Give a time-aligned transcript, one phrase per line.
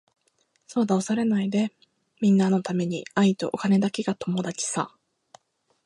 [0.65, 1.71] そうだ恐れないで
[2.21, 4.95] みんなのために愛とお金だけが友達さ。